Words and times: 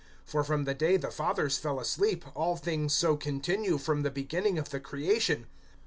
for 0.25 0.43
from 0.43 0.63
the 0.63 0.73
day 0.73 0.97
the 0.97 1.11
fathers 1.11 1.59
fell 1.59 1.79
asleep, 1.79 2.25
all 2.33 2.55
things 2.55 2.91
so 2.91 3.15
continue, 3.15 3.77
from 3.77 4.01
the 4.01 4.09
beginning 4.09 4.57
of 4.57 4.69
the 4.71 4.79
creation. 4.79 5.45